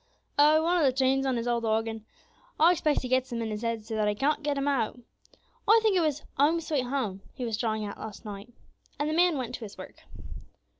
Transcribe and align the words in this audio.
"Oh! 0.39 0.63
one 0.63 0.77
of 0.79 0.83
the 0.83 0.91
tunes 0.91 1.27
on 1.27 1.37
his 1.37 1.47
old 1.47 1.63
organ. 1.63 2.07
I 2.59 2.71
expect 2.71 3.03
he 3.03 3.07
gets 3.07 3.29
them 3.29 3.43
in 3.43 3.51
his 3.51 3.61
head 3.61 3.85
so 3.85 3.93
that 3.93 4.07
he 4.07 4.15
can't 4.15 4.41
get 4.41 4.55
them 4.55 4.67
out. 4.67 4.99
I 5.67 5.79
think 5.83 5.95
it 5.95 5.99
was 6.01 6.23
'Home, 6.37 6.59
sweet 6.59 6.85
Home,' 6.87 7.21
he 7.35 7.45
was 7.45 7.55
trying 7.55 7.85
at 7.85 7.99
last 7.99 8.25
night;" 8.25 8.51
and 8.97 9.07
the 9.07 9.13
man 9.13 9.37
went 9.37 9.53
to 9.53 9.59
his 9.63 9.77
work. 9.77 9.97